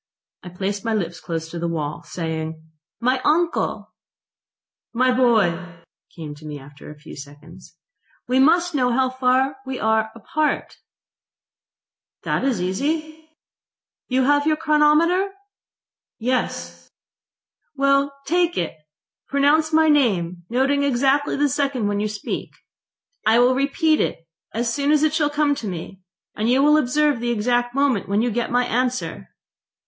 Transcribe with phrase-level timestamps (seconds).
[0.41, 2.63] I placed my lips close to the wall, saying:
[2.99, 3.93] "My uncle!"....
[4.93, 5.83] "My boy!"
[6.15, 7.75] came to me after a few seconds.....
[8.27, 10.77] "We must know how far we are apart."....
[12.23, 13.29] "That is easy."....
[14.07, 15.33] "You have your chronometer?"...
[16.17, 16.89] "Yes."....
[17.75, 18.75] "Well, take it.
[19.29, 22.55] Pronounce my name, noting exactly the second when you speak.
[23.23, 26.01] I will repeat it as soon as it shall come to me,
[26.35, 29.29] and you will observe the exact moment when you get my answer."